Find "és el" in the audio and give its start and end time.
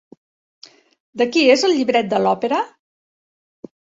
1.57-1.75